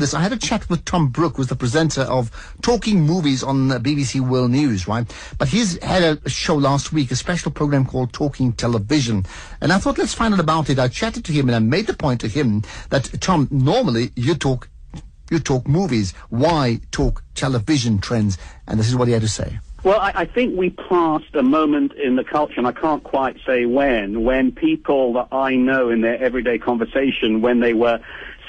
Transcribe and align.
this. 0.00 0.14
I 0.14 0.20
had 0.20 0.32
a 0.32 0.36
chat 0.36 0.68
with 0.68 0.84
Tom 0.84 1.08
Brook, 1.08 1.36
who's 1.36 1.46
the 1.46 1.56
presenter 1.56 2.02
of 2.02 2.30
Talking 2.62 3.00
Movies 3.00 3.42
on 3.42 3.68
BBC 3.68 4.20
World 4.20 4.50
News, 4.50 4.88
right? 4.88 5.06
But 5.38 5.48
he's 5.48 5.82
had 5.82 6.02
a 6.02 6.28
show 6.28 6.56
last 6.56 6.92
week, 6.92 7.10
a 7.10 7.16
special 7.16 7.50
program 7.50 7.86
called 7.86 8.12
Talking 8.12 8.52
Television. 8.52 9.24
And 9.60 9.72
I 9.72 9.78
thought, 9.78 9.98
let's 9.98 10.14
find 10.14 10.34
out 10.34 10.40
about 10.40 10.70
it. 10.70 10.78
I 10.78 10.88
chatted 10.88 11.24
to 11.26 11.32
him 11.32 11.48
and 11.48 11.56
I 11.56 11.58
made 11.58 11.86
the 11.86 11.94
point 11.94 12.20
to 12.22 12.28
him 12.28 12.62
that, 12.88 13.04
Tom, 13.20 13.48
normally 13.50 14.10
you 14.16 14.34
talk 14.34 14.68
you 15.30 15.38
talk 15.38 15.68
movies. 15.68 16.12
Why 16.28 16.80
talk 16.90 17.22
television 17.34 18.00
trends? 18.00 18.36
And 18.66 18.80
this 18.80 18.88
is 18.88 18.96
what 18.96 19.06
he 19.06 19.14
had 19.14 19.22
to 19.22 19.28
say. 19.28 19.60
Well, 19.82 19.98
I, 19.98 20.12
I, 20.14 20.24
think 20.26 20.58
we 20.58 20.70
passed 20.70 21.34
a 21.34 21.42
moment 21.42 21.94
in 21.94 22.16
the 22.16 22.24
culture, 22.24 22.56
and 22.58 22.66
I 22.66 22.72
can't 22.72 23.02
quite 23.02 23.38
say 23.46 23.64
when, 23.64 24.24
when 24.24 24.52
people 24.52 25.14
that 25.14 25.28
I 25.32 25.54
know 25.54 25.88
in 25.88 26.02
their 26.02 26.22
everyday 26.22 26.58
conversation, 26.58 27.40
when 27.40 27.60
they 27.60 27.72
were 27.72 27.98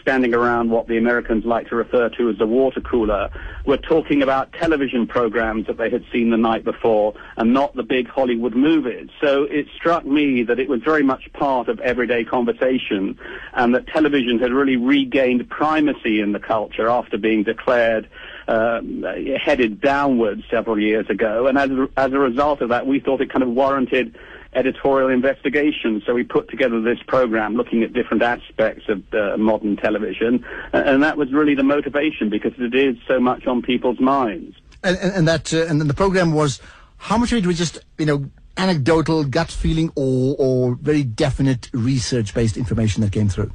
standing 0.02 0.34
around 0.34 0.70
what 0.70 0.88
the 0.88 0.98
Americans 0.98 1.46
like 1.46 1.70
to 1.70 1.76
refer 1.76 2.10
to 2.10 2.30
as 2.30 2.38
the 2.38 2.48
water 2.48 2.82
cooler, 2.82 3.30
were 3.66 3.78
talking 3.78 4.22
about 4.22 4.52
television 4.54 5.08
programs 5.08 5.68
that 5.68 5.78
they 5.78 5.90
had 5.90 6.04
seen 6.12 6.30
the 6.30 6.38
night 6.38 6.64
before 6.64 7.14
and 7.38 7.54
not 7.54 7.76
the 7.76 7.84
big 7.84 8.08
Hollywood 8.08 8.56
movies. 8.56 9.10
So 9.22 9.44
it 9.44 9.68
struck 9.76 10.06
me 10.06 10.44
that 10.44 10.60
it 10.60 10.68
was 10.68 10.82
very 10.84 11.04
much 11.04 11.32
part 11.34 11.68
of 11.68 11.80
everyday 11.80 12.24
conversation 12.24 13.18
and 13.54 13.76
that 13.76 13.88
television 13.88 14.40
had 14.40 14.52
really 14.52 14.78
regained 14.78 15.50
primacy 15.50 16.20
in 16.20 16.32
the 16.32 16.40
culture 16.40 16.90
after 16.90 17.18
being 17.18 17.44
declared 17.44 18.10
uh, 18.48 18.82
headed 19.42 19.82
downwards 19.82 20.44
several 20.50 20.80
years 20.80 21.10
ago. 21.10 21.48
And 21.48 21.58
as 21.58 21.70
as 21.96 22.12
a 22.12 22.20
result 22.20 22.62
of 22.62 22.70
that, 22.70 22.86
we 22.86 23.00
thought 23.00 23.22
it 23.22 23.32
kind 23.32 23.44
of 23.44 23.50
warranted 23.50 24.18
editorial 24.54 25.10
investigation. 25.10 26.02
So 26.06 26.14
we 26.14 26.24
put 26.24 26.50
together 26.50 26.82
this 26.82 27.00
program 27.08 27.56
looking 27.56 27.84
at 27.84 27.94
different 27.94 28.24
aspects 28.24 28.90
of 28.90 29.02
uh, 29.14 29.38
modern 29.38 29.78
television, 29.78 30.46
and 30.74 31.04
that 31.04 31.18
was 31.18 31.32
really 31.32 31.56
the 31.56 31.64
motivation 31.64 32.30
because 32.30 32.54
it 32.58 32.76
is 32.76 32.98
so 33.08 33.20
much 33.20 33.48
on 33.48 33.62
people's 33.62 34.00
minds. 34.00 34.58
And, 34.84 34.98
and, 34.98 35.14
and 35.14 35.28
that 35.28 35.54
uh, 35.54 35.66
and 35.68 35.80
then 35.80 35.88
the 35.88 35.94
program 35.94 36.34
was 36.34 36.60
how 36.98 37.18
much 37.18 37.32
of 37.32 37.38
it 37.38 37.46
was 37.46 37.58
just 37.58 37.80
you 37.98 38.06
know 38.06 38.30
anecdotal, 38.58 39.24
gut 39.24 39.52
feeling, 39.52 39.92
or 39.96 40.36
or 40.38 40.76
very 40.76 41.04
definite 41.04 41.70
research 41.74 42.34
based 42.34 42.58
information 42.58 43.02
that 43.02 43.12
came 43.12 43.30
through. 43.30 43.52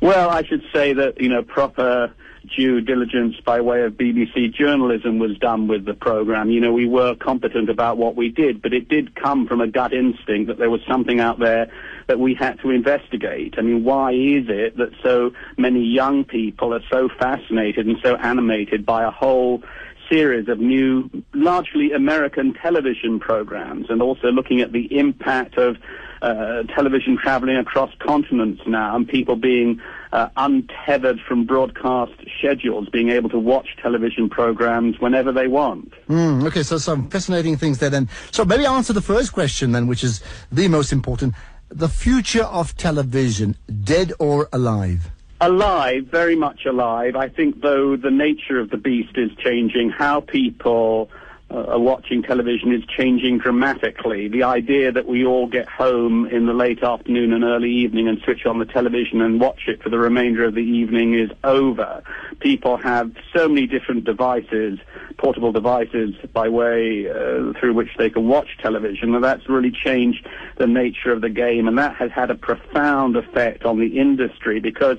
Well, 0.00 0.30
I 0.30 0.44
should 0.44 0.62
say 0.72 0.92
that 0.92 1.20
you 1.20 1.28
know 1.28 1.42
proper 1.42 2.12
due 2.56 2.80
diligence 2.80 3.36
by 3.44 3.60
way 3.60 3.82
of 3.82 3.94
BBC 3.94 4.52
journalism 4.52 5.18
was 5.18 5.36
done 5.38 5.68
with 5.68 5.84
the 5.84 5.94
program. 5.94 6.50
You 6.50 6.60
know, 6.60 6.72
we 6.72 6.86
were 6.86 7.14
competent 7.14 7.70
about 7.70 7.96
what 7.96 8.16
we 8.16 8.28
did, 8.28 8.62
but 8.62 8.72
it 8.72 8.88
did 8.88 9.14
come 9.14 9.46
from 9.46 9.60
a 9.60 9.66
gut 9.66 9.92
instinct 9.92 10.48
that 10.48 10.58
there 10.58 10.70
was 10.70 10.80
something 10.88 11.20
out 11.20 11.38
there 11.38 11.70
that 12.06 12.18
we 12.18 12.34
had 12.34 12.60
to 12.60 12.70
investigate. 12.70 13.54
I 13.58 13.62
mean, 13.62 13.84
why 13.84 14.12
is 14.12 14.46
it 14.48 14.76
that 14.76 14.90
so 15.02 15.32
many 15.56 15.84
young 15.84 16.24
people 16.24 16.74
are 16.74 16.82
so 16.90 17.08
fascinated 17.18 17.86
and 17.86 17.98
so 18.02 18.16
animated 18.16 18.84
by 18.84 19.04
a 19.04 19.10
whole 19.10 19.62
series 20.10 20.48
of 20.48 20.58
new, 20.58 21.10
largely 21.34 21.92
American 21.92 22.54
television 22.54 23.20
programs, 23.20 23.90
and 23.90 24.00
also 24.00 24.28
looking 24.28 24.60
at 24.60 24.72
the 24.72 24.98
impact 24.98 25.58
of 25.58 25.76
uh, 26.22 26.62
television 26.74 27.18
traveling 27.22 27.56
across 27.56 27.90
continents 27.98 28.62
now, 28.66 28.96
and 28.96 29.06
people 29.06 29.36
being 29.36 29.80
uh, 30.12 30.28
untethered 30.36 31.20
from 31.20 31.44
broadcast 31.44 32.12
schedules, 32.38 32.88
being 32.88 33.10
able 33.10 33.28
to 33.30 33.38
watch 33.38 33.76
television 33.82 34.28
programs 34.28 34.98
whenever 35.00 35.32
they 35.32 35.46
want. 35.46 35.92
Mm, 36.08 36.46
okay, 36.46 36.62
so 36.62 36.78
some 36.78 37.08
fascinating 37.10 37.56
things 37.56 37.78
there 37.78 37.90
then. 37.90 38.08
So 38.30 38.44
maybe 38.44 38.66
answer 38.66 38.92
the 38.92 39.02
first 39.02 39.32
question 39.32 39.72
then, 39.72 39.86
which 39.86 40.04
is 40.04 40.22
the 40.50 40.68
most 40.68 40.92
important. 40.92 41.34
The 41.68 41.88
future 41.88 42.44
of 42.44 42.76
television, 42.76 43.56
dead 43.84 44.12
or 44.18 44.48
alive? 44.52 45.10
Alive, 45.40 46.06
very 46.06 46.34
much 46.34 46.64
alive. 46.64 47.14
I 47.14 47.28
think, 47.28 47.60
though, 47.60 47.96
the 47.96 48.10
nature 48.10 48.58
of 48.58 48.70
the 48.70 48.76
beast 48.76 49.16
is 49.16 49.30
changing. 49.38 49.90
How 49.90 50.20
people 50.20 51.10
uh, 51.50 51.78
watching 51.78 52.22
television 52.22 52.72
is 52.72 52.82
changing 52.84 53.38
dramatically. 53.38 54.28
The 54.28 54.42
idea 54.42 54.92
that 54.92 55.06
we 55.06 55.24
all 55.24 55.46
get 55.46 55.66
home 55.66 56.26
in 56.26 56.44
the 56.44 56.52
late 56.52 56.82
afternoon 56.82 57.32
and 57.32 57.42
early 57.42 57.70
evening 57.70 58.06
and 58.06 58.20
switch 58.20 58.44
on 58.44 58.58
the 58.58 58.66
television 58.66 59.22
and 59.22 59.40
watch 59.40 59.62
it 59.66 59.82
for 59.82 59.88
the 59.88 59.98
remainder 59.98 60.44
of 60.44 60.54
the 60.54 60.60
evening 60.60 61.14
is 61.14 61.30
over. 61.44 62.02
People 62.40 62.76
have 62.76 63.12
so 63.34 63.48
many 63.48 63.66
different 63.66 64.04
devices, 64.04 64.78
portable 65.16 65.50
devices 65.50 66.14
by 66.34 66.50
way 66.50 67.08
uh, 67.08 67.58
through 67.58 67.72
which 67.72 67.90
they 67.96 68.10
can 68.10 68.28
watch 68.28 68.48
television, 68.60 69.14
and 69.14 69.24
that's 69.24 69.48
really 69.48 69.72
changed 69.72 70.28
the 70.58 70.66
nature 70.66 71.12
of 71.12 71.22
the 71.22 71.30
game, 71.30 71.66
and 71.66 71.78
that 71.78 71.96
has 71.96 72.10
had 72.10 72.30
a 72.30 72.34
profound 72.34 73.16
effect 73.16 73.64
on 73.64 73.78
the 73.78 73.98
industry 73.98 74.60
because 74.60 74.98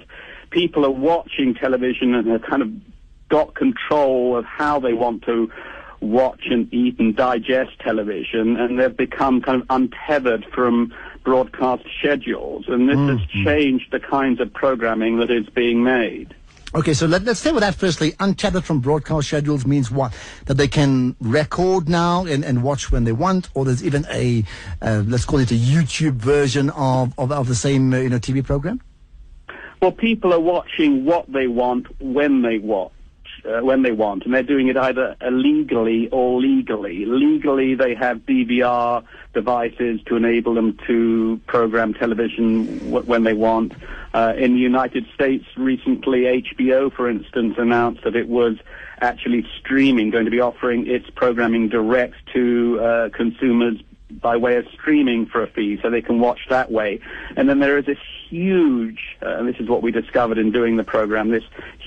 people 0.49 0.83
are 0.83 0.89
watching 0.89 1.53
television 1.53 2.15
and 2.15 2.27
have 2.27 2.41
kind 2.41 2.63
of 2.63 2.71
got 3.29 3.53
control 3.53 4.35
of 4.35 4.43
how 4.45 4.79
they 4.79 4.93
want 4.93 5.23
to 5.23 5.51
watch 6.01 6.47
and 6.49 6.71
eat 6.73 6.99
and 6.99 7.15
digest 7.15 7.79
television, 7.79 8.57
and 8.57 8.79
they've 8.79 8.95
become 8.95 9.41
kind 9.41 9.61
of 9.61 9.67
untethered 9.69 10.45
from 10.53 10.93
broadcast 11.23 11.83
schedules, 11.99 12.65
and 12.67 12.87
this 12.87 12.95
mm-hmm. 12.95 13.17
has 13.17 13.45
changed 13.45 13.91
the 13.91 13.99
kinds 13.99 14.39
of 14.39 14.53
programming 14.53 15.19
that 15.19 15.29
is 15.29 15.47
being 15.49 15.83
made. 15.83 16.33
Okay, 16.75 16.93
so 16.93 17.07
let, 17.07 17.27
us 17.27 17.39
stay 17.39 17.51
with 17.51 17.61
that 17.61 17.73
firstly. 17.73 18.13
Untethered 18.19 18.63
from 18.63 18.79
broadcast 18.79 19.27
schedules 19.27 19.65
means 19.65 19.89
what? 19.89 20.13
That 20.45 20.55
they 20.55 20.67
can 20.67 21.15
record 21.19 21.89
now 21.89 22.25
and, 22.25 22.45
and 22.45 22.61
watch 22.61 22.91
when 22.91 23.05
they 23.05 23.11
want, 23.11 23.49
or 23.55 23.65
there's 23.65 23.83
even 23.83 24.05
a, 24.11 24.43
uh, 24.81 25.03
let's 25.07 25.25
call 25.25 25.39
it 25.39 25.49
a 25.49 25.55
YouTube 25.55 26.13
version 26.13 26.69
of, 26.69 27.17
of, 27.17 27.31
of 27.31 27.47
the 27.47 27.55
same 27.55 27.91
uh, 27.91 27.97
you 27.97 28.09
know, 28.09 28.19
TV 28.19 28.45
program? 28.45 28.81
Well, 29.81 29.93
people 29.93 30.31
are 30.31 30.39
watching 30.39 31.05
what 31.05 31.31
they 31.31 31.47
want 31.47 31.88
when 31.99 32.43
they 32.43 32.59
want 32.59 32.91
uh, 33.45 33.63
when 33.63 33.81
they 33.81 33.91
want, 33.91 34.25
and 34.25 34.33
they're 34.33 34.44
doing 34.44 34.67
it 34.67 34.77
either 34.77 35.16
illegally 35.22 36.09
or 36.09 36.39
legally. 36.41 37.05
Legally, 37.05 37.75
they 37.75 37.95
have 37.95 38.17
DVR 38.25 39.03
devices 39.33 40.01
to 40.07 40.16
enable 40.16 40.53
them 40.53 40.77
to 40.88 41.39
program 41.47 41.94
television 41.94 42.79
w- 42.91 43.05
when 43.05 43.23
they 43.23 43.33
want. 43.33 43.73
Uh, 44.13 44.33
in 44.38 44.53
the 44.53 44.59
United 44.59 45.05
States, 45.13 45.45
recently, 45.55 46.22
HBO, 46.22 46.91
for 46.91 47.09
instance, 47.09 47.55
announced 47.57 48.03
that 48.03 48.16
it 48.16 48.27
was 48.27 48.57
actually 49.01 49.45
streaming, 49.59 50.09
going 50.09 50.25
to 50.25 50.31
be 50.31 50.41
offering 50.41 50.88
its 50.88 51.09
programming 51.11 51.69
direct 51.69 52.16
to 52.33 52.79
uh, 52.81 53.09
consumers 53.09 53.77
by 54.11 54.37
way 54.37 54.55
of 54.55 54.65
streaming 54.73 55.25
for 55.25 55.43
a 55.43 55.47
fee, 55.47 55.79
so 55.81 55.89
they 55.89 56.01
can 56.01 56.19
watch 56.19 56.39
that 56.49 56.71
way. 56.71 56.99
And 57.35 57.47
then 57.47 57.59
there 57.59 57.77
is 57.77 57.85
this 57.85 57.97
huge, 58.29 59.17
uh, 59.21 59.43
this 59.43 59.55
is 59.59 59.67
what 59.67 59.81
we 59.81 59.91
discovered 59.91 60.37
in 60.37 60.51
doing 60.51 60.77
the 60.77 60.83
program, 60.83 61.29
this 61.29 61.43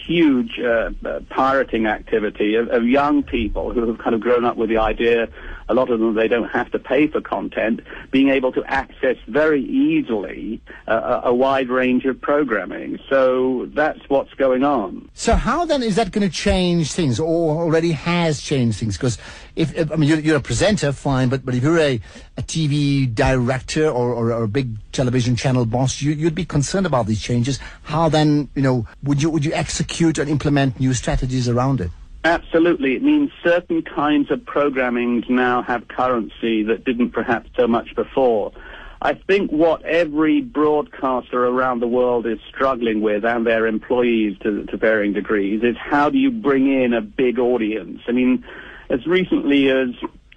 huge 0.06 0.58
uh, 0.58 0.90
uh, 1.04 1.20
pirating 1.30 1.86
activity 1.86 2.56
of, 2.56 2.68
of, 2.68 2.84
young 2.84 3.22
people 3.22 3.72
who 3.72 3.86
have 3.86 3.98
kind 3.98 4.14
of 4.14 4.20
grown 4.20 4.44
up 4.44 4.56
with 4.56 4.68
the 4.68 4.78
idea, 4.78 5.28
a 5.72 5.74
lot 5.74 5.90
of 5.90 6.00
them, 6.00 6.14
they 6.14 6.28
don't 6.28 6.50
have 6.50 6.70
to 6.72 6.78
pay 6.78 7.06
for 7.06 7.22
content, 7.22 7.80
being 8.10 8.28
able 8.28 8.52
to 8.52 8.62
access 8.64 9.16
very 9.26 9.64
easily 9.64 10.60
uh, 10.86 11.22
a, 11.24 11.34
wide 11.34 11.70
range 11.70 12.04
of 12.04 12.20
programming. 12.20 12.98
So 13.08 13.66
that's 13.74 14.00
what's 14.08 14.34
going 14.34 14.64
on. 14.64 15.08
So 15.14 15.34
how 15.34 15.64
then 15.64 15.82
is 15.82 15.96
that 15.96 16.12
going 16.12 16.28
to 16.28 16.34
change 16.34 16.92
things, 16.92 17.18
or 17.18 17.62
already 17.62 17.92
has 17.92 18.42
changed 18.42 18.78
things? 18.78 18.98
Because 18.98 19.16
if, 19.56 19.74
if, 19.74 19.90
I 19.90 19.96
mean 19.96 20.10
you're, 20.10 20.20
you're, 20.20 20.36
a 20.36 20.40
presenter, 20.40 20.92
fine, 20.92 21.30
but 21.30 21.42
but 21.44 21.54
if 21.54 21.62
you're 21.62 21.78
a, 21.78 21.98
a 22.36 22.42
TV 22.42 23.12
director 23.12 23.88
or, 23.88 24.12
or, 24.12 24.30
or 24.30 24.42
a 24.44 24.48
big 24.48 24.76
television 24.92 25.36
channel 25.36 25.64
boss, 25.64 26.02
you, 26.02 26.12
you'd 26.12 26.34
be 26.34 26.44
concerned 26.44 26.84
about 26.84 27.06
these 27.06 27.22
changes. 27.22 27.58
How 27.84 28.10
then, 28.10 28.50
you 28.54 28.62
know, 28.62 28.86
would 29.02 29.22
you 29.22 29.30
would 29.30 29.44
you 29.44 29.54
execute 29.54 30.18
and 30.18 30.28
implement 30.28 30.78
new 30.78 30.92
strategies 30.92 31.48
around 31.48 31.80
it? 31.80 31.90
Absolutely. 32.24 32.94
It 32.94 33.02
means 33.02 33.30
certain 33.42 33.82
kinds 33.82 34.30
of 34.30 34.44
programming 34.46 35.24
now 35.28 35.62
have 35.62 35.88
currency 35.88 36.62
that 36.64 36.84
didn't 36.84 37.10
perhaps 37.10 37.50
so 37.56 37.66
much 37.66 37.94
before. 37.96 38.52
I 39.00 39.14
think 39.14 39.50
what 39.50 39.84
every 39.84 40.40
broadcaster 40.40 41.44
around 41.44 41.80
the 41.80 41.88
world 41.88 42.24
is 42.24 42.38
struggling 42.48 43.00
with, 43.00 43.24
and 43.24 43.44
their 43.44 43.66
employees 43.66 44.38
to, 44.44 44.64
to 44.66 44.76
varying 44.76 45.12
degrees, 45.12 45.64
is 45.64 45.76
how 45.76 46.08
do 46.08 46.18
you 46.18 46.30
bring 46.30 46.72
in 46.72 46.92
a 46.92 47.00
big 47.00 47.40
audience? 47.40 48.00
I 48.06 48.12
mean, 48.12 48.44
as 48.88 49.04
recently 49.04 49.68
as 49.70 49.88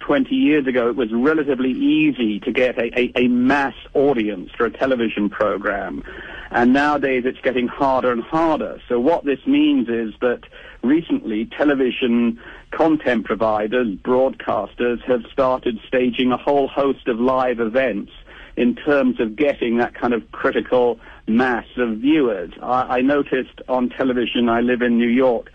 20 0.06 0.36
years 0.36 0.68
ago, 0.68 0.88
it 0.88 0.94
was 0.94 1.12
relatively 1.12 1.72
easy 1.72 2.38
to 2.38 2.52
get 2.52 2.78
a, 2.78 2.96
a, 2.96 3.12
a, 3.16 3.26
mass 3.26 3.74
audience 3.92 4.50
for 4.56 4.64
a 4.64 4.70
television 4.70 5.28
program. 5.28 6.04
And 6.52 6.72
nowadays 6.72 7.24
it's 7.26 7.40
getting 7.40 7.66
harder 7.66 8.12
and 8.12 8.22
harder. 8.22 8.80
So 8.88 9.00
what 9.00 9.24
this 9.24 9.44
means 9.46 9.88
is 9.88 10.14
that 10.20 10.42
recently 10.82 11.46
television 11.46 12.38
content 12.70 13.24
providers, 13.24 13.96
broadcasters 13.96 15.02
have 15.02 15.24
started 15.32 15.80
staging 15.88 16.30
a 16.30 16.36
whole 16.36 16.68
host 16.68 17.08
of 17.08 17.18
live 17.18 17.58
events 17.58 18.12
in 18.56 18.76
terms 18.76 19.18
of 19.18 19.34
getting 19.34 19.78
that 19.78 19.94
kind 19.94 20.14
of 20.14 20.30
critical 20.30 21.00
mass 21.26 21.66
of 21.76 21.98
viewers. 21.98 22.52
I, 22.62 22.98
I 22.98 23.00
noticed 23.00 23.60
on 23.68 23.88
television, 23.88 24.48
I 24.48 24.60
live 24.60 24.82
in 24.82 24.98
New 24.98 25.08
York, 25.08 25.50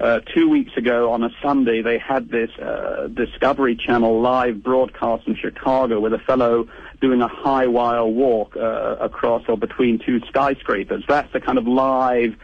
uh, 0.00 0.20
two 0.34 0.48
weeks 0.48 0.72
ago 0.76 1.12
on 1.12 1.22
a 1.22 1.30
Sunday, 1.42 1.82
they 1.82 1.98
had 1.98 2.30
this 2.30 2.50
uh, 2.58 3.08
Discovery 3.08 3.76
Channel 3.76 4.20
live 4.20 4.62
broadcast 4.62 5.26
in 5.26 5.36
Chicago 5.36 6.00
with 6.00 6.14
a 6.14 6.18
fellow 6.18 6.68
doing 7.00 7.20
a 7.20 7.28
high 7.28 7.66
wire 7.66 8.06
walk 8.06 8.56
uh, 8.56 8.96
across 8.98 9.42
or 9.48 9.58
between 9.58 9.98
two 9.98 10.20
skyscrapers. 10.28 11.04
That's 11.06 11.30
the 11.32 11.40
kind 11.40 11.58
of 11.58 11.66
live 11.66 12.34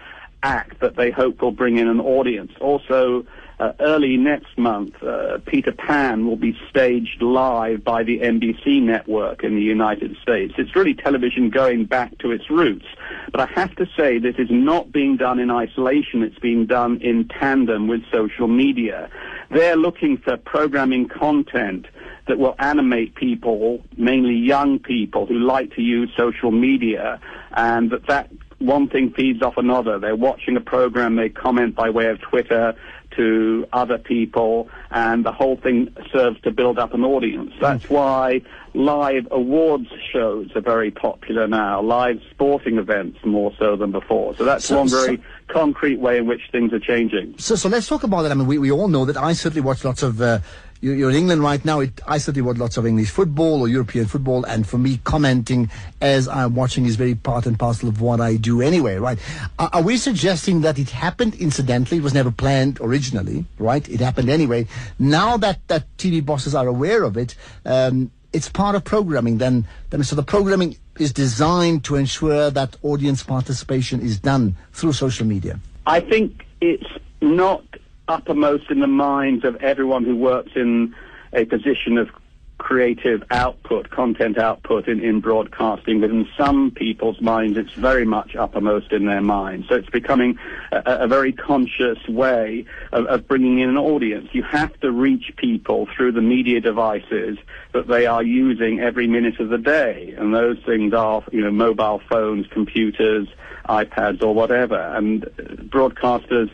act 0.42 0.80
that 0.80 0.96
they 0.96 1.10
hope 1.10 1.40
will 1.40 1.50
bring 1.50 1.78
in 1.78 1.88
an 1.88 2.00
audience. 2.00 2.52
Also, 2.60 3.26
uh, 3.58 3.72
early 3.80 4.18
next 4.18 4.58
month, 4.58 5.02
uh, 5.02 5.38
Peter 5.46 5.72
Pan 5.72 6.26
will 6.26 6.36
be 6.36 6.58
staged 6.68 7.22
live 7.22 7.82
by 7.82 8.02
the 8.02 8.18
NBC 8.18 8.82
network 8.82 9.42
in 9.44 9.54
the 9.54 9.62
United 9.62 10.14
States. 10.20 10.54
It's 10.58 10.76
really 10.76 10.92
television 10.92 11.48
going 11.48 11.86
back 11.86 12.18
to 12.18 12.32
its 12.32 12.50
roots. 12.50 12.84
But 13.32 13.40
I 13.40 13.46
have 13.54 13.74
to 13.76 13.86
say 13.96 14.18
this 14.18 14.36
is 14.38 14.50
not 14.50 14.92
being 14.92 15.16
done 15.16 15.38
in 15.38 15.50
isolation. 15.50 16.22
It's 16.22 16.38
being 16.38 16.66
done 16.66 17.00
in 17.00 17.28
tandem 17.28 17.88
with 17.88 18.02
social 18.12 18.46
media. 18.46 19.08
They're 19.50 19.76
looking 19.76 20.18
for 20.18 20.36
programming 20.36 21.08
content 21.08 21.86
that 22.28 22.38
will 22.38 22.56
animate 22.58 23.14
people, 23.14 23.82
mainly 23.96 24.34
young 24.34 24.80
people 24.80 25.24
who 25.24 25.38
like 25.38 25.74
to 25.76 25.82
use 25.82 26.10
social 26.16 26.50
media, 26.50 27.20
and 27.52 27.90
that 27.90 28.06
that 28.08 28.30
one 28.58 28.88
thing 28.88 29.12
feeds 29.12 29.42
off 29.42 29.56
another. 29.56 29.98
They're 29.98 30.16
watching 30.16 30.56
a 30.56 30.60
program, 30.60 31.16
they 31.16 31.28
comment 31.28 31.74
by 31.74 31.90
way 31.90 32.06
of 32.06 32.20
Twitter 32.20 32.74
to 33.16 33.66
other 33.72 33.98
people, 33.98 34.68
and 34.90 35.24
the 35.24 35.32
whole 35.32 35.56
thing 35.56 35.94
serves 36.12 36.40
to 36.42 36.50
build 36.50 36.78
up 36.78 36.94
an 36.94 37.04
audience. 37.04 37.52
That's 37.60 37.88
why 37.90 38.42
live 38.74 39.26
awards 39.30 39.88
shows 40.12 40.50
are 40.54 40.60
very 40.60 40.90
popular 40.90 41.48
now, 41.48 41.80
live 41.80 42.20
sporting 42.30 42.78
events 42.78 43.18
more 43.24 43.52
so 43.58 43.76
than 43.76 43.90
before. 43.90 44.36
So 44.36 44.44
that's 44.44 44.66
so, 44.66 44.78
one 44.78 44.88
very 44.88 45.16
so, 45.16 45.22
concrete 45.48 45.98
way 45.98 46.18
in 46.18 46.26
which 46.26 46.42
things 46.52 46.72
are 46.72 46.80
changing. 46.80 47.38
So, 47.38 47.56
so 47.56 47.68
let's 47.68 47.88
talk 47.88 48.02
about 48.02 48.22
that. 48.22 48.32
I 48.32 48.34
mean, 48.34 48.46
we, 48.46 48.58
we 48.58 48.70
all 48.70 48.88
know 48.88 49.04
that 49.06 49.16
I 49.16 49.32
certainly 49.32 49.62
watch 49.62 49.84
lots 49.84 50.02
of 50.02 50.20
uh, 50.20 50.40
you're 50.80 51.10
in 51.10 51.16
England 51.16 51.42
right 51.42 51.64
now. 51.64 51.80
It, 51.80 52.00
I 52.06 52.18
certainly 52.18 52.46
watch 52.46 52.58
lots 52.58 52.76
of 52.76 52.86
English 52.86 53.10
football 53.10 53.60
or 53.60 53.68
European 53.68 54.06
football, 54.06 54.44
and 54.44 54.66
for 54.66 54.78
me, 54.78 55.00
commenting 55.04 55.70
as 56.00 56.28
I'm 56.28 56.54
watching 56.54 56.86
is 56.86 56.96
very 56.96 57.14
part 57.14 57.46
and 57.46 57.58
parcel 57.58 57.88
of 57.88 58.00
what 58.00 58.20
I 58.20 58.36
do 58.36 58.60
anyway, 58.60 58.96
right? 58.96 59.18
Are, 59.58 59.70
are 59.72 59.82
we 59.82 59.96
suggesting 59.96 60.60
that 60.62 60.78
it 60.78 60.90
happened 60.90 61.34
incidentally? 61.36 61.98
It 61.98 62.02
was 62.02 62.14
never 62.14 62.30
planned 62.30 62.78
originally, 62.80 63.44
right? 63.58 63.88
It 63.88 64.00
happened 64.00 64.28
anyway. 64.28 64.66
Now 64.98 65.36
that, 65.38 65.66
that 65.68 65.84
TV 65.96 66.24
bosses 66.24 66.54
are 66.54 66.66
aware 66.66 67.02
of 67.02 67.16
it, 67.16 67.34
um, 67.64 68.10
it's 68.32 68.48
part 68.48 68.76
of 68.76 68.84
programming. 68.84 69.38
Then, 69.38 69.66
then 69.90 70.04
so 70.04 70.14
the 70.14 70.22
programming 70.22 70.76
is 70.98 71.12
designed 71.12 71.84
to 71.84 71.96
ensure 71.96 72.50
that 72.50 72.76
audience 72.82 73.22
participation 73.22 74.00
is 74.00 74.18
done 74.18 74.56
through 74.72 74.92
social 74.92 75.26
media. 75.26 75.58
I 75.86 76.00
think 76.00 76.44
it's 76.60 76.86
not 77.20 77.64
uppermost 78.08 78.70
in 78.70 78.80
the 78.80 78.86
minds 78.86 79.44
of 79.44 79.56
everyone 79.56 80.04
who 80.04 80.16
works 80.16 80.52
in 80.54 80.94
a 81.32 81.44
position 81.44 81.98
of 81.98 82.10
creative 82.58 83.22
output, 83.30 83.90
content 83.90 84.38
output 84.38 84.88
in, 84.88 85.00
in 85.00 85.20
broadcasting, 85.20 86.00
but 86.00 86.10
in 86.10 86.26
some 86.36 86.70
people's 86.70 87.20
minds 87.20 87.58
it's 87.58 87.72
very 87.74 88.04
much 88.04 88.34
uppermost 88.34 88.92
in 88.92 89.06
their 89.06 89.20
minds. 89.20 89.68
So 89.68 89.74
it's 89.74 89.90
becoming 89.90 90.38
a, 90.72 90.82
a 90.86 91.06
very 91.06 91.32
conscious 91.32 91.98
way 92.08 92.64
of, 92.92 93.06
of, 93.06 93.28
bringing 93.28 93.58
in 93.58 93.68
an 93.68 93.76
audience. 93.76 94.28
You 94.32 94.42
have 94.44 94.78
to 94.80 94.90
reach 94.90 95.34
people 95.36 95.86
through 95.94 96.12
the 96.12 96.22
media 96.22 96.60
devices 96.60 97.38
that 97.72 97.88
they 97.88 98.06
are 98.06 98.22
using 98.22 98.80
every 98.80 99.06
minute 99.06 99.38
of 99.38 99.50
the 99.50 99.58
day. 99.58 100.14
And 100.16 100.34
those 100.34 100.58
things 100.64 100.94
are, 100.94 101.22
you 101.30 101.42
know, 101.42 101.50
mobile 101.50 102.00
phones, 102.08 102.46
computers, 102.48 103.28
iPads 103.68 104.22
or 104.22 104.34
whatever. 104.34 104.78
And 104.78 105.22
broadcasters 105.70 106.50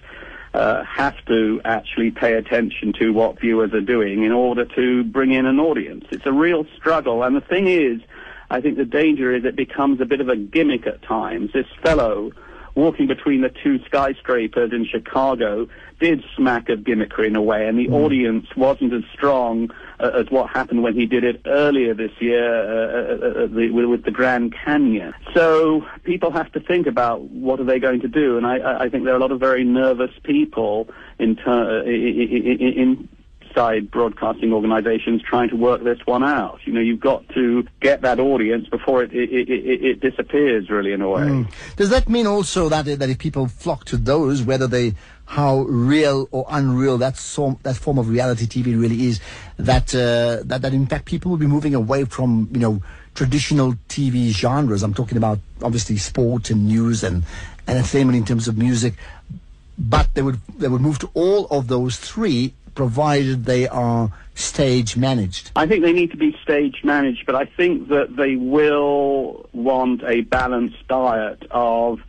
uh, 0.55 0.85
have 0.85 1.15
to 1.27 1.61
actually 1.65 2.11
pay 2.11 2.35
attention 2.35 2.93
to 2.95 3.11
what 3.11 3.41
viewers 3.41 3.73
are 3.73 3.81
doing 3.81 4.25
in 4.25 4.33
order 4.33 4.65
to 4.65 5.05
bring 5.05 5.33
in 5.33 5.47
an 5.47 5.59
audience. 5.59 6.05
It's 6.11 6.27
a 6.27 6.33
real 6.33 6.67
struggle. 6.77 7.23
And 7.23 7.35
the 7.35 7.41
thing 7.41 7.67
is, 7.67 8.01
I 8.51 8.61
think 8.61 8.77
the 8.77 8.85
danger 8.85 9.35
is 9.35 9.45
it 9.45 9.57
becomes 9.57 10.01
a 10.01 10.05
bit 10.05 10.21
of 10.21 10.29
a 10.29 10.37
gimmick 10.37 10.87
at 10.87 11.03
times. 11.03 11.53
This 11.55 11.67
fellow 11.83 12.33
walking 12.75 13.07
between 13.07 13.43
the 13.43 13.51
two 13.63 13.79
skyscrapers 13.85 14.73
in 14.73 14.87
Chicago 14.87 15.69
did 16.01 16.25
smack 16.37 16.69
of 16.69 16.81
gimmickry 16.81 17.27
in 17.27 17.37
a 17.37 17.43
way, 17.43 17.69
and 17.69 17.79
the 17.79 17.89
mm. 17.89 17.93
audience 17.93 18.47
wasn't 18.57 18.93
as 18.93 19.03
strong 19.13 19.71
uh, 20.01 20.11
as 20.15 20.31
what 20.31 20.51
happened 20.51 20.83
when 20.83 20.95
he 20.95 21.07
did 21.07 21.23
it 21.23 21.43
earlier 21.47 21.95
this 21.95 22.11
year 22.19 22.43
uh, 22.43 23.15
uh, 23.15 23.45
uh 23.45 23.47
the, 23.47 23.71
with 23.71 24.05
the 24.05 24.11
Grand 24.11 24.55
Canyon. 24.65 25.15
So 25.35 25.87
people 26.05 26.31
have 26.33 26.51
to 26.53 26.61
think 26.61 26.87
about 26.87 27.23
what 27.23 27.61
are 27.61 27.65
they 27.65 27.79
going 27.79 28.01
to 28.01 28.09
do, 28.09 28.37
and 28.37 28.47
I, 28.47 28.85
I 28.85 28.89
think 28.89 29.05
there 29.05 29.13
are 29.13 29.19
a 29.19 29.21
lot 29.21 29.33
of 29.33 29.41
very 29.41 29.65
nervous 29.65 30.11
people 30.23 30.89
in, 31.19 31.37
ter- 31.37 31.83
in, 31.83 32.59
in 32.61 33.09
inside 33.53 33.91
broadcasting 33.91 34.53
organizations 34.53 35.23
trying 35.23 35.49
to 35.51 35.57
work 35.57 35.83
this 35.83 35.99
one 36.05 36.25
out. 36.25 36.61
You 36.65 36.73
know, 36.73 36.81
you've 36.81 37.01
got 37.01 37.29
to 37.31 37.67
get 37.81 38.03
that 38.03 38.19
audience 38.19 38.69
before 38.69 39.03
it, 39.03 39.13
it, 39.13 39.31
it, 39.31 39.85
it 39.85 40.01
disappears, 40.01 40.71
really, 40.71 40.93
in 40.93 41.03
a 41.03 41.09
way. 41.09 41.23
Mm. 41.23 41.53
Does 41.77 41.91
that 41.91 42.09
mean 42.09 42.27
also 42.27 42.69
that, 42.69 42.85
that 42.87 43.11
if 43.11 43.19
people 43.19 43.47
flock 43.49 43.85
to 43.87 43.97
those, 43.97 44.43
whether 44.43 44.67
they 44.67 44.95
how 45.25 45.61
real 45.61 46.29
or 46.31 46.45
unreal 46.51 46.99
that, 46.99 47.17
so, 47.17 47.59
that 47.63 47.77
form 47.77 47.99
of 47.99 48.09
reality 48.09 48.45
TV 48.45 48.79
really 48.79 49.07
is, 49.07 49.21
that, 49.57 49.95
uh, 49.95 50.43
that, 50.45 50.61
that 50.61 50.75
in 50.75 50.87
fact 50.87 51.07
people 51.07 51.31
will 51.31 51.39
be 51.39 51.47
moving 51.47 51.75
away 51.75 52.05
from, 52.05 52.49
you 52.53 52.59
know, 52.59 52.83
traditional 53.15 53.75
TV 53.89 54.31
genres. 54.31 54.83
I'm 54.83 54.93
talking 54.95 55.17
about 55.17 55.39
obviously 55.63 55.97
sport 55.97 56.51
and 56.51 56.67
news 56.67 57.03
and 57.03 57.25
entertainment 57.67 58.17
in 58.17 58.25
terms 58.25 58.49
of 58.49 58.59
music, 58.59 58.95
but 59.79 60.13
they 60.15 60.23
would 60.23 60.39
they 60.59 60.69
would 60.69 60.81
move 60.81 60.99
to 60.99 61.11
all 61.15 61.47
of 61.47 61.69
those 61.69 61.97
three 61.97 62.53
provided 62.75 63.45
they 63.45 63.69
are 63.69 64.11
stage 64.35 64.97
managed? 64.97 65.51
I 65.57 65.67
think 65.67 65.83
they 65.83 65.93
need 65.93 66.11
to 66.13 66.17
be 66.17 66.37
stage 66.43 66.81
managed, 66.85 67.27
but 67.27 67.35
I 67.35 67.45
think 67.45 67.89
that 67.89 68.17
they 68.17 68.37
will 68.37 69.49
want 69.53 70.03
a 70.05 70.23
balanced 70.23 70.87
diet 70.89 71.45
of 71.51 72.01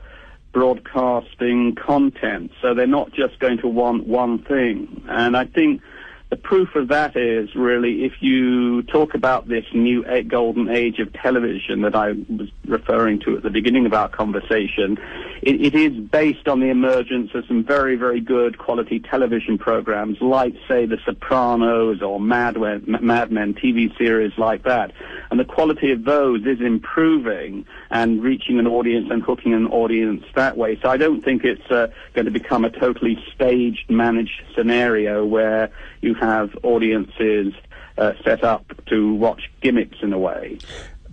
broadcasting 0.54 1.76
content. 1.76 2.52
So 2.62 2.74
they're 2.74 2.88
not 2.88 3.12
just 3.12 3.40
going 3.40 3.58
to 3.60 3.68
want 3.68 4.08
one 4.08 4.40
thing. 4.44 5.04
And 5.10 5.36
I 5.36 5.46
think 5.46 5.82
the 6.34 6.40
proof 6.40 6.74
of 6.74 6.88
that 6.88 7.16
is 7.16 7.54
really 7.54 8.06
if 8.06 8.14
you 8.20 8.82
talk 8.82 9.14
about 9.14 9.48
this 9.48 9.66
new 9.72 10.04
golden 10.24 10.68
age 10.68 10.98
of 10.98 11.14
television 11.14 11.82
that 11.82 11.94
I 11.94 12.14
was 12.28 12.50
referring 12.66 13.20
to 13.20 13.38
at 13.38 13.44
the 13.44 13.52
beginning 13.52 13.86
of 13.86 13.94
our 13.94 14.10
conversation, 14.10 14.98
it, 15.44 15.62
it 15.62 15.76
is 15.76 15.94
based 15.96 16.48
on 16.48 16.60
the 16.60 16.70
emergence 16.70 17.36
of 17.36 17.46
some 17.46 17.64
very, 17.64 17.98
very 17.98 18.20
good 18.20 18.58
quality 18.58 19.00
television 19.00 19.60
programs 19.60 20.20
like, 20.22 20.56
say, 20.68 20.88
The 20.88 20.98
Sopranos 21.06 22.02
or 22.02 22.20
Mad 22.20 22.58
Mad 22.58 23.32
Men 23.32 23.54
TV 23.54 23.96
series 23.96 24.36
like 24.36 24.64
that. 24.64 24.92
And 25.34 25.40
the 25.40 25.46
quality 25.46 25.92
of 25.92 26.04
those 26.04 26.46
is 26.46 26.62
improving 26.62 27.66
and 27.90 28.22
reaching 28.22 28.60
an 28.60 28.68
audience 28.68 29.08
and 29.10 29.24
hooking 29.24 29.56
an 29.56 29.66
audience 29.66 30.24
that 30.36 30.56
way. 30.56 30.80
So 30.80 30.90
I 30.90 30.98
don't 30.98 31.24
think 31.24 31.44
it's 31.44 31.72
uh, 31.72 31.88
going 32.14 32.26
to 32.26 32.32
become 32.32 32.64
a 32.66 32.70
totally 32.70 33.18
staged, 33.34 33.90
managed 33.90 34.44
scenario 34.56 35.26
where 35.26 35.72
you 36.02 36.14
have 36.14 36.56
audiences 36.62 37.52
uh, 37.98 38.14
set 38.24 38.44
up 38.44 38.74
to 38.86 39.16
watch 39.16 39.50
gimmicks 39.60 39.98
in 40.04 40.14
a 40.14 40.20
way. 40.20 40.60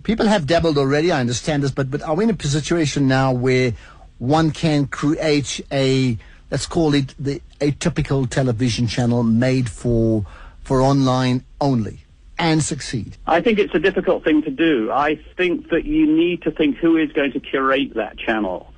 People 0.03 0.27
have 0.27 0.45
dabbled 0.45 0.77
already, 0.77 1.11
I 1.11 1.19
understand 1.19 1.63
this, 1.63 1.71
but, 1.71 1.89
but 1.89 2.03
are 2.03 2.13
we 2.13 2.25
in 2.25 2.29
a 2.29 2.43
situation 2.43 3.07
now 3.07 3.33
where 3.33 3.73
one 4.19 4.51
can 4.51 4.85
create 4.85 5.61
a, 5.71 6.15
let's 6.51 6.67
call 6.67 6.93
it 6.93 7.15
the 7.17 7.41
atypical 7.59 8.29
television 8.29 8.85
channel 8.85 9.23
made 9.23 9.67
for, 9.67 10.27
for 10.61 10.79
online 10.79 11.43
only? 11.59 12.01
And 12.41 12.63
succeed? 12.63 13.17
I 13.27 13.39
think 13.39 13.59
it's 13.59 13.75
a 13.75 13.79
difficult 13.79 14.23
thing 14.23 14.41
to 14.41 14.49
do. 14.49 14.91
I 14.91 15.19
think 15.37 15.69
that 15.69 15.85
you 15.85 16.07
need 16.07 16.41
to 16.41 16.51
think 16.51 16.77
who 16.77 16.97
is 16.97 17.11
going 17.11 17.33
to 17.33 17.39
curate 17.39 17.93
that 17.93 18.17
channel. 18.17 18.73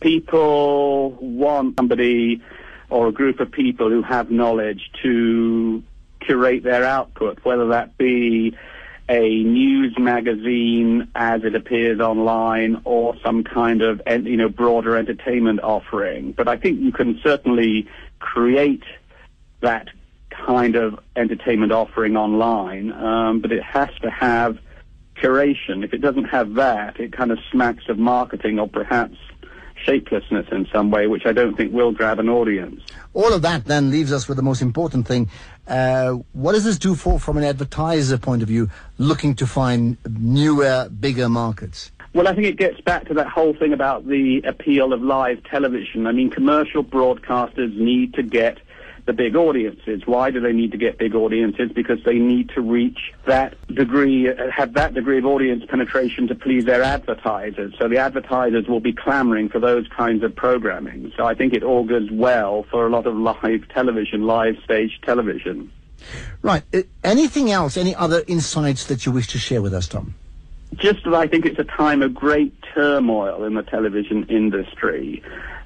People 0.00 1.10
want 1.20 1.76
somebody 1.76 2.40
or 2.88 3.08
a 3.08 3.12
group 3.12 3.40
of 3.40 3.50
people 3.50 3.90
who 3.90 4.02
have 4.02 4.30
knowledge 4.30 4.90
to 5.02 5.82
curate 6.20 6.62
their 6.62 6.84
output, 6.84 7.44
whether 7.44 7.68
that 7.68 7.98
be 7.98 8.56
a 9.08 9.42
news 9.42 9.98
magazine 9.98 11.08
as 11.16 11.42
it 11.42 11.56
appears 11.56 11.98
online 11.98 12.80
or 12.84 13.16
some 13.24 13.42
kind 13.42 13.82
of 13.82 14.00
you 14.06 14.36
know 14.36 14.48
broader 14.48 14.96
entertainment 14.96 15.60
offering. 15.60 16.30
But 16.30 16.46
I 16.46 16.56
think 16.56 16.80
you 16.80 16.92
can 16.92 17.20
certainly 17.24 17.88
create 18.20 18.84
that 19.62 19.88
kind 20.30 20.76
of 20.76 20.98
entertainment 21.16 21.72
offering 21.72 22.16
online, 22.16 22.92
um, 22.92 23.40
but 23.40 23.52
it 23.52 23.62
has 23.62 23.90
to 24.02 24.10
have 24.10 24.58
curation. 25.16 25.84
If 25.84 25.92
it 25.92 25.98
doesn't 25.98 26.24
have 26.24 26.54
that, 26.54 26.98
it 26.98 27.12
kind 27.12 27.30
of 27.30 27.38
smacks 27.50 27.84
of 27.88 27.98
marketing 27.98 28.58
or 28.58 28.68
perhaps 28.68 29.16
shapelessness 29.84 30.46
in 30.52 30.66
some 30.72 30.90
way, 30.90 31.06
which 31.06 31.26
I 31.26 31.32
don't 31.32 31.56
think 31.56 31.72
will 31.72 31.92
grab 31.92 32.18
an 32.18 32.28
audience. 32.28 32.82
All 33.14 33.32
of 33.32 33.42
that 33.42 33.64
then 33.64 33.90
leaves 33.90 34.12
us 34.12 34.28
with 34.28 34.36
the 34.36 34.42
most 34.42 34.62
important 34.62 35.06
thing. 35.06 35.30
Uh, 35.66 36.18
what 36.32 36.52
does 36.52 36.64
this 36.64 36.78
do 36.78 36.94
for, 36.94 37.18
from 37.18 37.36
an 37.36 37.44
advertiser 37.44 38.18
point 38.18 38.42
of 38.42 38.48
view, 38.48 38.68
looking 38.98 39.34
to 39.36 39.46
find 39.46 39.96
newer, 40.08 40.88
bigger 40.88 41.28
markets? 41.28 41.90
Well, 42.12 42.26
I 42.26 42.34
think 42.34 42.46
it 42.46 42.56
gets 42.56 42.80
back 42.80 43.06
to 43.06 43.14
that 43.14 43.28
whole 43.28 43.54
thing 43.54 43.72
about 43.72 44.06
the 44.06 44.42
appeal 44.44 44.92
of 44.92 45.00
live 45.00 45.44
television. 45.44 46.06
I 46.06 46.12
mean, 46.12 46.28
commercial 46.30 46.82
broadcasters 46.82 47.76
need 47.76 48.14
to 48.14 48.22
get 48.22 48.58
the 49.06 49.12
big 49.12 49.36
audiences. 49.36 50.06
Why 50.06 50.30
do 50.30 50.40
they 50.40 50.52
need 50.52 50.72
to 50.72 50.78
get 50.78 50.98
big 50.98 51.14
audiences? 51.14 51.70
Because 51.72 52.02
they 52.04 52.18
need 52.18 52.50
to 52.50 52.60
reach 52.60 53.12
that 53.26 53.54
degree, 53.74 54.28
uh, 54.28 54.50
have 54.50 54.74
that 54.74 54.94
degree 54.94 55.18
of 55.18 55.26
audience 55.26 55.64
penetration 55.68 56.28
to 56.28 56.34
please 56.34 56.64
their 56.64 56.82
advertisers. 56.82 57.74
So 57.78 57.88
the 57.88 57.98
advertisers 57.98 58.66
will 58.68 58.80
be 58.80 58.92
clamoring 58.92 59.48
for 59.48 59.60
those 59.60 59.86
kinds 59.88 60.22
of 60.22 60.34
programming. 60.34 61.12
So 61.16 61.24
I 61.26 61.34
think 61.34 61.54
it 61.54 61.62
augurs 61.62 62.10
well 62.10 62.64
for 62.70 62.86
a 62.86 62.90
lot 62.90 63.06
of 63.06 63.16
live 63.16 63.68
television, 63.68 64.26
live 64.26 64.56
stage 64.64 65.00
television. 65.02 65.70
Right. 66.42 66.62
Uh, 66.72 66.82
anything 67.04 67.50
else? 67.50 67.76
Any 67.76 67.94
other 67.94 68.22
insights 68.26 68.86
that 68.86 69.06
you 69.06 69.12
wish 69.12 69.28
to 69.28 69.38
share 69.38 69.62
with 69.62 69.74
us, 69.74 69.88
Tom? 69.88 70.14
Just 70.76 71.04
that 71.04 71.14
I 71.14 71.26
think 71.26 71.46
it's 71.46 71.58
a 71.58 71.64
time 71.64 72.00
of 72.02 72.14
great 72.14 72.54
turmoil 72.74 73.44
in 73.44 73.54
the 73.54 73.62
television 73.62 74.24
industry. 74.28 75.22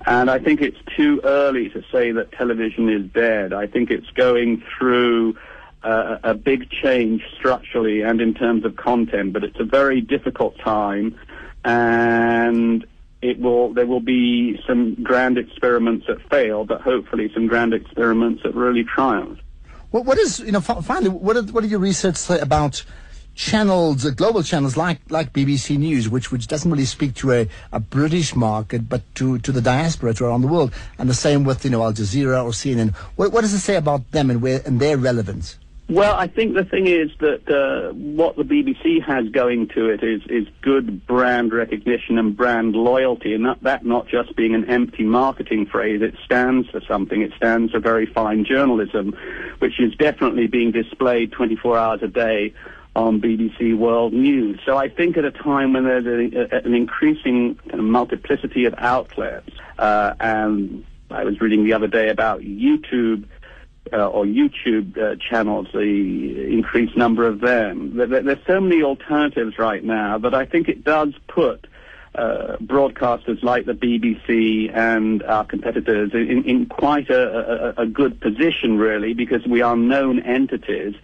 And 0.07 0.31
I 0.31 0.39
think 0.39 0.61
it's 0.61 0.79
too 0.97 1.21
early 1.25 1.71
to 1.71 1.83
say 1.91 2.13
that 2.13 2.33
television 2.33 2.89
is 2.89 3.11
dead. 3.13 3.53
I 3.53 3.67
think 3.67 3.91
it's 3.91 4.11
going 4.11 4.63
through 4.77 5.37
uh, 5.83 6.19
a 6.23 6.35
big 6.35 6.71
change 6.71 7.23
structurally 7.37 8.03
and 8.03 8.21
in 8.21 8.35
terms 8.35 8.65
of 8.65 8.77
content, 8.77 9.33
but 9.33 9.45
it's 9.45 9.59
a 9.61 9.65
very 9.65 10.01
difficult 10.01 10.59
time, 10.59 11.19
and 11.65 12.87
it 13.23 13.39
will 13.39 13.73
there 13.73 13.87
will 13.87 14.01
be 14.01 14.61
some 14.67 14.95
grand 15.03 15.39
experiments 15.39 16.07
that 16.07 16.21
fail, 16.31 16.65
but 16.65 16.81
hopefully 16.81 17.31
some 17.33 17.47
grand 17.47 17.73
experiments 17.73 18.43
that 18.43 18.55
really 18.55 18.85
triumph. 18.85 19.39
What, 19.91 20.05
what 20.05 20.19
is 20.19 20.41
you 20.41 20.53
know 20.53 20.61
finally 20.61 21.11
what 21.11 21.37
are, 21.37 21.43
what 21.43 21.63
did 21.63 21.71
your 21.71 21.81
research 21.81 22.17
say 22.17 22.41
about 22.41 22.85
channels, 23.35 24.07
uh, 24.07 24.11
global 24.11 24.43
channels 24.43 24.77
like, 24.77 24.99
like 25.11 25.33
BBC 25.33 25.77
News, 25.79 26.09
which, 26.09 26.31
which 26.31 26.47
doesn't 26.47 26.71
really 26.71 26.85
speak 26.85 27.15
to 27.17 27.33
a, 27.33 27.49
a 27.73 27.81
British 27.81 28.35
market, 28.35 28.89
but 28.89 29.03
to, 29.17 29.39
to 29.41 29.53
the 29.53 29.61
diaspora 29.61 30.15
around 30.21 30.43
the 30.43 30.49
world. 30.49 30.73
And 30.99 31.09
the 31.09 31.15
same 31.15 31.45
with, 31.45 31.65
you 31.65 31.71
know, 31.71 31.83
Al 31.83 31.93
Jazeera 31.93 32.45
or 32.45 32.51
CNN. 32.51 32.95
What, 33.17 33.33
what 33.33 33.43
does 33.43 33.53
it 33.53 33.61
say 33.61 33.77
about 33.77 34.11
them 34.13 34.31
and, 34.31 34.41
where, 34.41 34.63
and 34.65 34.81
their 34.81 34.97
relevance? 34.97 35.59
Well, 35.87 36.15
I 36.15 36.29
think 36.29 36.55
the 36.55 36.65
thing 36.65 36.87
is 36.87 37.11
that 37.19 37.47
uh, 37.47 37.93
what 37.93 38.37
the 38.37 38.43
BBC 38.43 39.05
has 39.05 39.29
going 39.29 39.69
to 39.75 39.91
it 39.91 40.03
is, 40.03 40.23
is 40.31 40.49
good 40.63 41.07
brand 41.07 41.53
recognition 41.53 42.17
and 42.17 42.35
brand 42.35 42.75
loyalty, 42.75 43.35
and 43.35 43.43
not, 43.43 43.63
that 43.65 43.85
not 43.85 44.09
just 44.09 44.35
being 44.35 44.55
an 44.55 44.65
empty 44.65 45.03
marketing 45.03 45.67
phrase. 45.67 46.01
It 46.01 46.15
stands 46.25 46.71
for 46.71 46.81
something. 46.89 47.21
It 47.21 47.33
stands 47.37 47.73
for 47.73 47.81
very 47.81 48.07
fine 48.07 48.47
journalism, 48.47 49.15
which 49.59 49.79
is 49.79 49.95
definitely 49.97 50.47
being 50.47 50.71
displayed 50.71 51.33
24 51.33 51.77
hours 51.77 52.03
a 52.03 52.09
day 52.09 52.55
on 52.97 53.21
BBC 53.21 53.77
World 53.77 54.13
News. 54.13 54.61
So 54.65 54.77
I 54.77 54.89
think 54.89 55.17
at 55.17 55.25
a 55.25 55.31
time 55.31 55.73
when 55.73 55.85
there's 55.85 56.07
a, 56.07 56.57
a, 56.57 56.61
an 56.65 56.75
increasing 56.75 57.57
kind 57.57 57.81
of 57.81 57.87
multiplicity 57.87 58.67
of 58.67 58.75
outlets, 58.79 59.51
uh, 59.79 60.15
and 60.21 60.85
I 61.11 61.25
was 61.25 61.41
reading 61.41 61.65
the 61.65 61.73
other 61.73 61.89
day 61.89 62.09
about 62.09 62.41
YouTube 62.41 63.27
uh, 63.93 64.09
or 64.09 64.25
YouTube 64.25 64.97
uh, 64.97 65.17
channels, 65.17 65.69
the 65.75 66.53
increased 66.53 66.97
number 66.97 67.27
of 67.27 67.41
them. 67.41 67.97
There, 67.97 68.23
there's 68.23 68.47
so 68.47 68.61
many 68.61 68.83
alternatives 68.83 69.59
right 69.59 69.85
now 69.85 70.19
that 70.19 70.35
I 70.35 70.47
think 70.47 70.69
it 70.69 70.85
does 70.85 71.13
put 71.29 71.67
uh, 72.15 72.57
broadcasters 72.63 73.43
like 73.43 73.67
the 73.67 73.73
BBC 73.73 74.75
and 74.75 75.23
our 75.25 75.45
competitors 75.45 76.13
in, 76.15 76.45
in 76.45 76.67
quite 76.67 77.11
a, 77.11 77.75
a, 77.77 77.83
a, 77.83 77.87
good 77.87 78.21
position, 78.21 78.79
really, 78.79 79.15
because 79.15 79.45
we 79.47 79.63
are 79.63 79.77
known 79.77 80.21
entities 80.21 80.95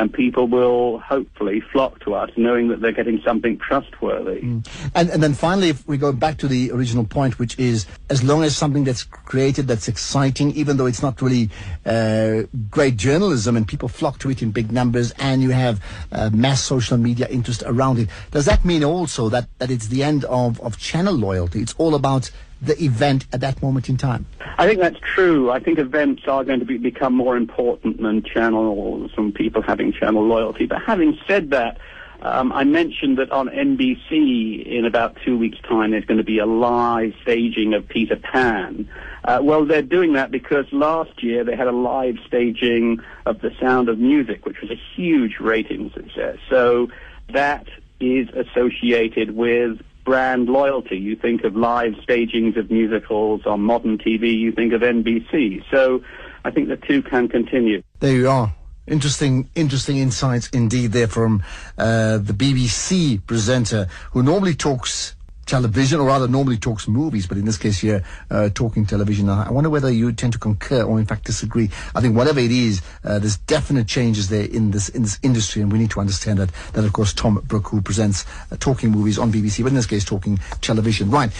and 0.00 0.10
people 0.10 0.48
will 0.48 0.98
hopefully 0.98 1.60
flock 1.60 2.00
to 2.00 2.14
us 2.14 2.30
knowing 2.34 2.68
that 2.68 2.80
they're 2.80 2.90
getting 2.90 3.20
something 3.22 3.58
trustworthy. 3.58 4.40
Mm. 4.40 4.90
And, 4.94 5.10
and 5.10 5.22
then 5.22 5.34
finally, 5.34 5.68
if 5.68 5.86
we 5.86 5.98
go 5.98 6.10
back 6.10 6.38
to 6.38 6.48
the 6.48 6.72
original 6.72 7.04
point, 7.04 7.38
which 7.38 7.58
is 7.58 7.86
as 8.08 8.24
long 8.24 8.42
as 8.42 8.56
something 8.56 8.84
that's 8.84 9.02
created 9.02 9.68
that's 9.68 9.88
exciting, 9.88 10.52
even 10.52 10.78
though 10.78 10.86
it's 10.86 11.02
not 11.02 11.20
really 11.20 11.50
uh, 11.84 12.44
great 12.70 12.96
journalism 12.96 13.58
and 13.58 13.68
people 13.68 13.88
flock 13.88 14.18
to 14.20 14.30
it 14.30 14.40
in 14.40 14.52
big 14.52 14.72
numbers 14.72 15.12
and 15.18 15.42
you 15.42 15.50
have 15.50 15.82
uh, 16.12 16.30
mass 16.32 16.62
social 16.62 16.96
media 16.96 17.28
interest 17.28 17.62
around 17.66 17.98
it, 17.98 18.08
does 18.30 18.46
that 18.46 18.64
mean 18.64 18.82
also 18.82 19.28
that, 19.28 19.48
that 19.58 19.70
it's 19.70 19.88
the 19.88 20.02
end 20.02 20.24
of, 20.24 20.58
of 20.62 20.78
channel 20.78 21.12
loyalty? 21.12 21.60
It's 21.60 21.74
all 21.76 21.94
about 21.94 22.30
the 22.62 22.82
event 22.82 23.26
at 23.32 23.40
that 23.40 23.62
moment 23.62 23.88
in 23.88 23.96
time? 23.96 24.26
I 24.58 24.66
think 24.66 24.80
that's 24.80 24.98
true. 25.14 25.50
I 25.50 25.60
think 25.60 25.78
events 25.78 26.22
are 26.26 26.44
going 26.44 26.60
to 26.60 26.66
be, 26.66 26.78
become 26.78 27.14
more 27.14 27.36
important 27.36 28.02
than 28.02 28.22
channels 28.22 29.10
and 29.16 29.34
people 29.34 29.62
having 29.62 29.92
channel 29.92 30.24
loyalty. 30.24 30.66
But 30.66 30.82
having 30.82 31.18
said 31.26 31.50
that, 31.50 31.78
um, 32.22 32.52
I 32.52 32.64
mentioned 32.64 33.16
that 33.18 33.30
on 33.30 33.48
NBC 33.48 34.66
in 34.66 34.84
about 34.84 35.16
two 35.24 35.38
weeks' 35.38 35.58
time 35.60 35.92
there's 35.92 36.04
going 36.04 36.18
to 36.18 36.24
be 36.24 36.38
a 36.38 36.46
live 36.46 37.14
staging 37.22 37.72
of 37.72 37.88
Peter 37.88 38.16
Pan. 38.16 38.88
Uh, 39.24 39.40
well, 39.42 39.64
they're 39.64 39.80
doing 39.80 40.12
that 40.14 40.30
because 40.30 40.66
last 40.70 41.22
year 41.22 41.44
they 41.44 41.56
had 41.56 41.66
a 41.66 41.72
live 41.72 42.16
staging 42.26 43.00
of 43.24 43.40
The 43.40 43.52
Sound 43.58 43.88
of 43.88 43.98
Music, 43.98 44.44
which 44.44 44.60
was 44.60 44.70
a 44.70 44.80
huge 44.94 45.40
rating 45.40 45.90
success. 45.92 46.36
So 46.50 46.88
that 47.32 47.66
is 48.00 48.28
associated 48.30 49.34
with 49.34 49.80
brand 50.10 50.48
loyalty. 50.48 50.96
You 50.96 51.14
think 51.14 51.44
of 51.44 51.54
live 51.54 51.94
stagings 52.02 52.56
of 52.56 52.68
musicals 52.68 53.42
on 53.46 53.60
modern 53.60 53.96
TV, 53.96 54.36
you 54.36 54.50
think 54.50 54.72
of 54.72 54.80
NBC. 54.80 55.62
So 55.70 56.02
I 56.44 56.50
think 56.50 56.66
the 56.66 56.76
two 56.76 57.00
can 57.00 57.28
continue. 57.28 57.84
There 58.00 58.16
you 58.16 58.28
are. 58.28 58.52
Interesting, 58.88 59.48
interesting 59.54 59.98
insights 59.98 60.48
indeed 60.48 60.90
there 60.90 61.06
from 61.06 61.44
uh, 61.78 62.18
the 62.18 62.32
BBC 62.32 63.24
presenter 63.24 63.86
who 64.10 64.24
normally 64.24 64.56
talks 64.56 65.14
television, 65.50 65.98
or 65.98 66.06
rather 66.06 66.28
normally 66.28 66.56
talks 66.56 66.86
movies, 66.86 67.26
but 67.26 67.36
in 67.36 67.44
this 67.44 67.58
case 67.58 67.80
here, 67.80 68.04
uh, 68.30 68.48
talking 68.54 68.86
television. 68.86 69.28
I 69.28 69.50
wonder 69.50 69.68
whether 69.68 69.90
you 69.90 70.12
tend 70.12 70.32
to 70.34 70.38
concur 70.38 70.84
or 70.84 71.00
in 71.00 71.06
fact 71.06 71.24
disagree. 71.24 71.68
I 71.94 72.00
think 72.00 72.16
whatever 72.16 72.38
it 72.38 72.52
is, 72.52 72.80
uh, 73.04 73.18
there's 73.18 73.36
definite 73.36 73.88
changes 73.88 74.28
there 74.28 74.44
in 74.44 74.70
this 74.70 74.88
in 74.90 75.02
this 75.02 75.18
industry, 75.22 75.60
and 75.60 75.72
we 75.72 75.78
need 75.78 75.90
to 75.90 76.00
understand 76.00 76.38
that. 76.38 76.50
That 76.72 76.84
of 76.84 76.92
course 76.92 77.12
Tom 77.12 77.42
Brook, 77.44 77.68
who 77.68 77.82
presents 77.82 78.24
uh, 78.52 78.56
talking 78.60 78.90
movies 78.92 79.18
on 79.18 79.32
BBC, 79.32 79.64
but 79.64 79.70
in 79.70 79.74
this 79.74 79.86
case 79.86 80.04
talking 80.04 80.38
television. 80.60 81.10
Right. 81.10 81.32